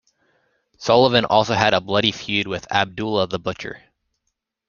[0.79, 3.83] Sullivan also had a bloody feud with Abdullah the Butcher.